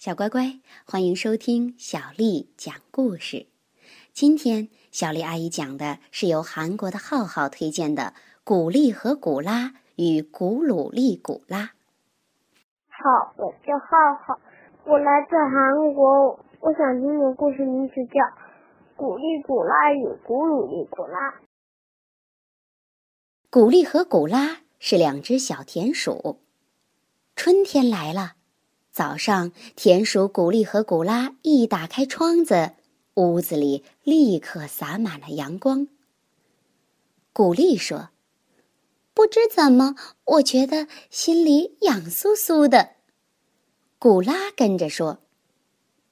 [0.00, 3.48] 小乖乖，欢迎收听小丽讲故事。
[4.14, 8.02] 今天小丽阿姨讲的是由韩国的浩浩推荐的
[8.42, 11.58] 《古丽和古拉与古鲁丽古拉》。
[12.88, 14.40] 好，我叫浩浩，
[14.86, 16.42] 我来自韩国。
[16.60, 18.20] 我想听的故事名字叫
[18.96, 21.30] 《古丽古拉与古鲁丽古拉》。
[23.50, 26.40] 古丽和古拉是两只小田鼠。
[27.36, 28.36] 春天来了。
[29.00, 32.72] 早上，田鼠古丽和古拉一打开窗子，
[33.14, 35.88] 屋子里立刻洒满了阳光。
[37.32, 38.10] 古丽说
[39.14, 39.94] ：“不知怎么，
[40.24, 42.90] 我觉得心里痒酥酥的。”
[43.98, 45.20] 古拉跟着说：“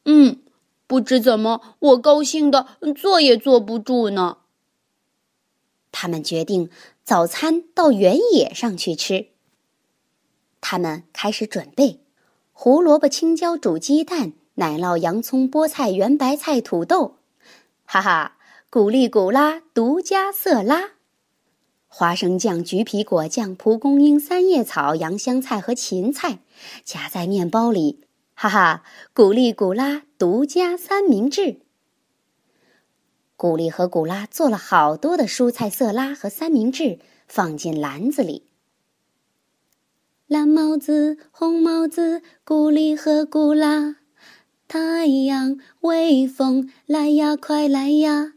[0.07, 0.41] 嗯，
[0.87, 4.39] 不知怎么，我高兴的坐也坐不住呢。”
[5.93, 6.71] 他们决定
[7.05, 9.27] 早餐到原野上去吃。
[10.63, 12.01] 他们开始准备。
[12.61, 17.19] 胡萝卜、青椒煮鸡蛋，奶酪、洋葱、菠菜、圆白菜、土豆，
[17.85, 18.37] 哈哈！
[18.69, 20.95] 古力古拉独家色拉，
[21.87, 26.41] 花生酱、橘皮果酱、蒲公英、三叶草、洋香菜和芹菜
[26.83, 28.01] 夹在面包里，
[28.35, 28.83] 哈哈！
[29.13, 31.61] 古力古拉独家三明治。
[33.37, 38.48] 古力和古拉做了好多的蔬菜色拉和三明治，放进篮子里。
[40.29, 43.97] 蓝帽子，红帽子，古里和古拉，
[44.69, 48.35] 太阳，微风，来呀，快来呀！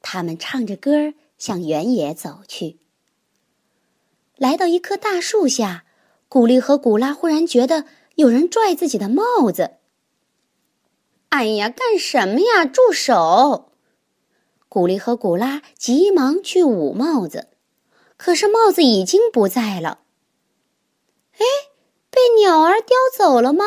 [0.00, 2.78] 他们唱着歌向原野走去。
[4.38, 5.84] 来到一棵大树下，
[6.26, 9.72] 古丽和古拉忽然觉得有人拽自己的帽子。
[11.28, 12.64] 哎呀，干什么呀？
[12.64, 13.72] 住手！
[14.70, 17.48] 古丽和古拉急忙去捂帽子，
[18.16, 19.98] 可是帽子已经不在了。
[21.38, 21.44] 哎，
[22.10, 23.64] 被鸟儿叼走了吗？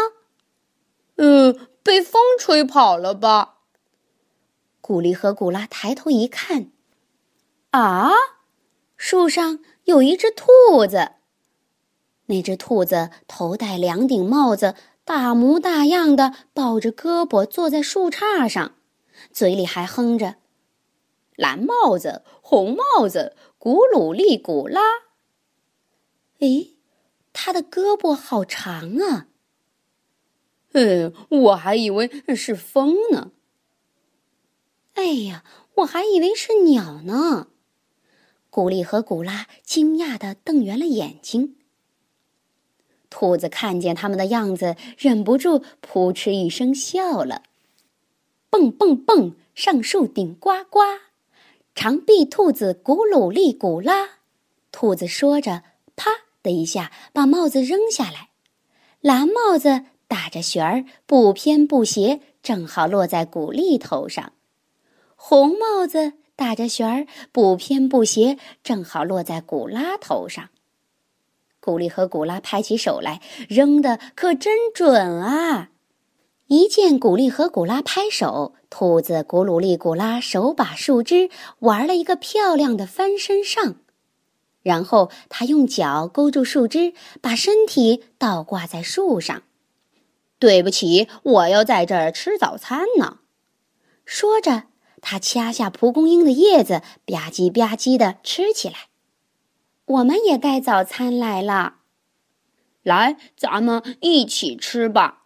[1.15, 3.59] 嗯，被风吹跑了吧。
[4.79, 6.71] 古丽和古拉抬头一看，
[7.71, 8.11] 啊，
[8.97, 11.13] 树上有一只兔子。
[12.25, 18.75] 那只兔子头戴两顶帽子，大模大样的抱着胳膊坐在树杈上，
[19.31, 20.35] 嘴里还哼着
[21.35, 24.81] ：“蓝帽子，红帽子，古鲁丽古拉。”
[26.39, 26.75] 诶。
[27.43, 29.25] 他的胳膊好长啊！
[30.73, 33.31] 嗯，我还以为是风呢。
[34.93, 35.43] 哎呀，
[35.77, 37.47] 我还以为是鸟呢。
[38.51, 41.55] 古丽和古拉惊讶的瞪圆了眼睛。
[43.09, 47.41] 兔子看见他们的样子，忍不住扑哧一声笑了。
[48.51, 50.81] 蹦蹦蹦，上树顶呱呱，
[51.73, 54.19] 长臂兔子古鲁丽古拉。
[54.71, 55.63] 兔子说着，
[55.95, 56.11] 啪。
[56.43, 58.29] 的一下，把帽子扔下来，
[58.99, 64.33] 蓝帽子打着旋儿，不偏不斜，正好落在古丽头上；
[65.15, 70.49] 红帽子打着旋儿，不偏不斜，正好落在古拉头上。
[71.59, 75.69] 古丽和古拉拍起手来，扔的可真准啊！
[76.47, 81.29] 一见古丽和古拉拍手，兔子古鲁丽古拉手把树枝
[81.59, 83.75] 玩了一个漂亮的翻身上。
[84.63, 89.43] 然后他用脚勾住树枝，把身体倒挂在树上。
[90.39, 93.19] 对不起，我要在这儿吃早餐呢。
[94.05, 94.63] 说着，
[95.01, 98.87] 他掐下蒲公英的叶子，吧唧吧唧的吃起来。
[99.85, 101.75] 我们也带早餐来了，
[102.81, 105.25] 来，咱们一起吃吧。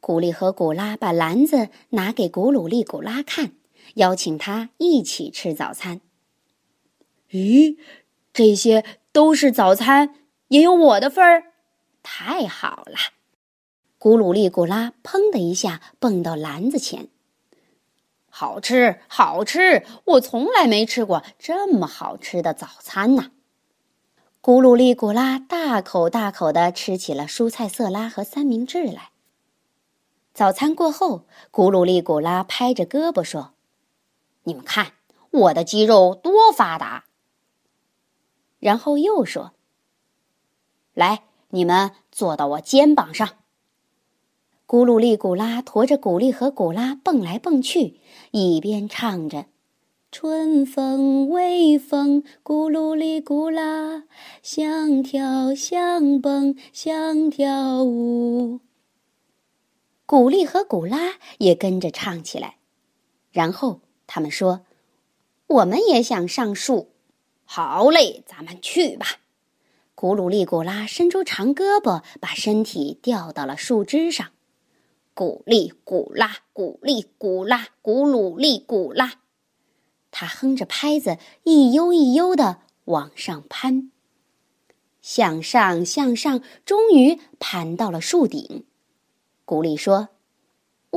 [0.00, 3.52] 古丽和古拉把篮子拿给古鲁丽古拉看，
[3.94, 6.00] 邀请他一起吃早餐。
[7.30, 7.76] 咦？
[8.38, 10.14] 这些都是早餐，
[10.46, 11.54] 也有我的份儿，
[12.04, 12.94] 太好了！
[13.98, 17.08] 古鲁丽古拉砰的一下蹦到篮子前，
[18.30, 19.84] 好吃，好吃！
[20.04, 23.32] 我从来没吃过这么好吃的早餐呢。
[24.40, 29.10] 古鲁丽古拉大口大口的吃起了蔬菜色拉和三明治来。
[30.32, 33.54] 早餐过后，古鲁丽古拉拍着胳膊说
[34.44, 34.92] ：“你们看，
[35.32, 37.06] 我的肌肉多发达！”
[38.58, 39.52] 然后又说
[40.94, 43.28] ：“来，你们坐到我肩膀上。”
[44.66, 48.00] 咕噜丽古拉驮着古丽和古拉蹦来蹦去，
[48.32, 49.46] 一边唱着
[50.12, 54.04] ：“春风微风，咕噜丽古拉，
[54.42, 58.60] 像跳像蹦像跳舞。”
[60.04, 62.56] 古丽和古拉也跟着唱起来。
[63.30, 64.66] 然后他们说
[65.46, 66.88] ：“我们也想上树。”
[67.50, 69.06] 好嘞，咱们去吧。
[69.94, 74.28] 古鲁丽古拉伸出长胳膊，把身体吊到了树枝上。
[75.14, 79.14] 咕哩咕啦，咕哩咕啦，咕噜哩咕啦。
[80.10, 83.90] 他哼着拍子，一悠一悠的往上攀。
[85.00, 88.66] 向上，向上，终于攀到了树顶。
[89.46, 90.10] 古丽说：“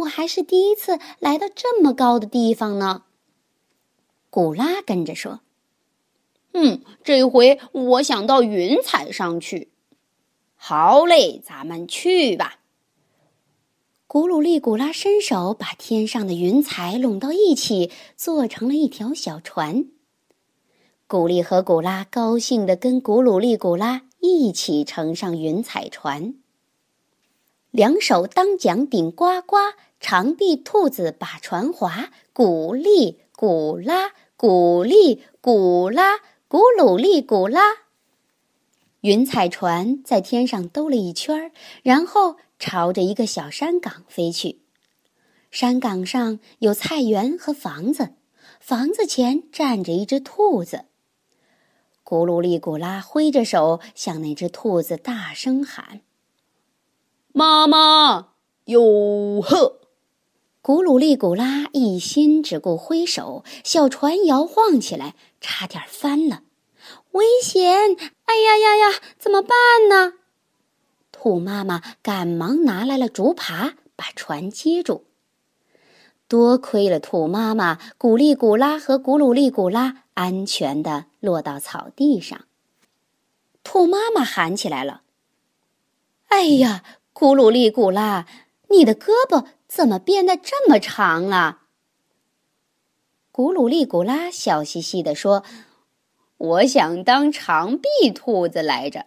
[0.03, 3.05] 我还是第一次来到这么高的地方呢。”
[4.29, 5.39] 古拉跟着说
[6.53, 9.69] ：“嗯，这回我想到云彩上去。”
[10.55, 12.59] 好嘞，咱们去吧。
[14.05, 19.85] 古鲁利古拉伸手把天上的云彩拢到一起，做成了一条小船。
[21.07, 26.35] 古丽和古拉高兴地跟古鲁利古拉一起乘上云彩船。
[27.71, 29.55] 两手当桨顶呱呱，
[29.99, 32.11] 长臂兔子把船划。
[32.33, 36.19] 古丽古拉，古丽古拉，
[36.51, 37.61] 古鲁利古拉。
[38.99, 41.49] 云彩船在天上兜了一圈，
[41.81, 44.59] 然后朝着一个小山岗飞去。
[45.49, 48.15] 山岗上有菜园和房子，
[48.59, 50.87] 房子前站着一只兔子。
[52.03, 56.01] 咕噜里古拉挥着手向那只兔子大声喊
[57.31, 58.33] ：“妈妈，
[58.65, 59.79] 哟呵！”
[60.63, 66.43] 古鲁利古拉一心只顾挥手，小船摇晃起来，差点翻了。
[67.13, 67.97] 危险！
[68.25, 69.57] 哎呀呀呀，怎么办
[69.89, 70.13] 呢？
[71.11, 75.05] 兔妈妈赶忙拿来了竹耙，把船接住。
[76.27, 82.45] 多亏了兔妈妈，古丽古拉和古鲁丽古拉安全的落到草地上。
[83.63, 85.01] 兔妈妈喊起来了
[86.29, 86.83] ：“哎呀，
[87.13, 88.27] 古鲁丽古拉，
[88.71, 91.59] 你的胳膊怎么变得这么长了？”
[93.31, 95.43] 古鲁丽古拉笑嘻嘻地说。
[96.41, 99.05] 我想当长臂兔子来着，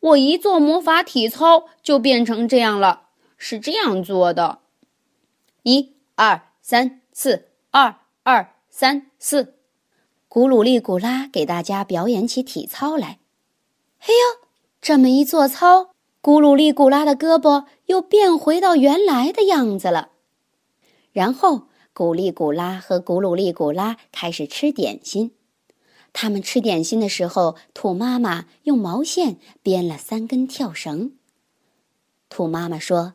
[0.00, 3.10] 我一做魔法体操就变成这样了。
[3.36, 4.58] 是这样做的：
[5.62, 7.94] 一、二、三、四，二、
[8.24, 9.54] 二、三、四。
[10.28, 13.20] 古鲁丽古拉给大家表演起体操来。
[14.00, 14.48] 哎呦，
[14.80, 15.91] 这么一做操，
[16.22, 20.10] 古鲁丽古拉的胳膊又变回到原来的样子了。
[21.10, 25.32] 然后，古丽古拉和古鲁丽古拉开始吃点心。
[26.12, 31.14] 他们吃点心的时候，兔妈妈用毛线编了三根跳绳。
[32.28, 33.14] 兔妈妈说：“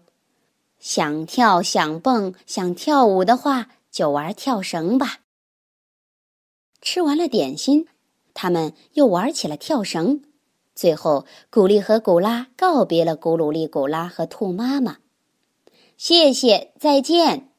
[0.77, 5.19] 想跳、想蹦、想跳舞的话，就玩跳绳吧。”
[6.81, 7.88] 吃完了点心，
[8.33, 10.24] 他们又玩起了跳绳。
[10.77, 14.97] 最后，古丽和古拉告别了古鲁丽、古拉和兔妈妈，
[15.97, 17.50] 谢谢，再见。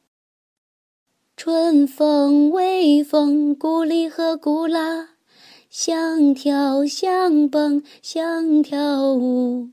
[1.37, 5.09] 春风微风，古丽和古拉。
[5.69, 9.71] 想跳想蹦想跳舞，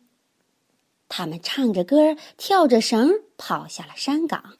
[1.07, 4.55] 他们唱着歌，跳着绳，跑下了山岗，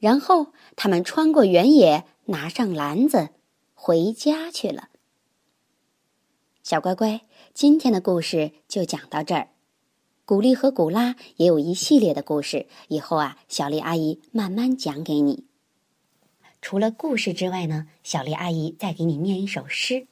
[0.00, 3.28] 然后他们穿过原野，拿上篮子，
[3.74, 4.88] 回家去了。
[6.68, 7.22] 小乖乖，
[7.54, 9.48] 今天的故事就讲到这儿。
[10.26, 15.46] 古丽和古拉也有一系列的故事，以后啊，小丽阿姨慢慢讲给你。
[16.60, 20.08] 除了故事之外呢，小丽阿姨再给你念一首诗。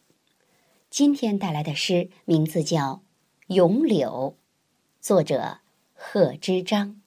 [0.88, 3.02] 今天带来的诗名字叫
[3.54, 4.34] 《咏柳》，
[5.06, 5.58] 作者
[5.92, 7.02] 贺知章。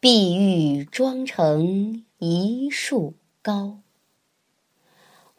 [0.00, 3.79] 碧玉妆成一树高，